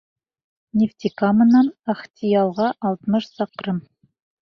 ...Нефтекаманан 0.83 1.67
Ахтиялға— 1.93 2.71
алтмыш 2.91 3.29
саҡрым. 3.37 3.79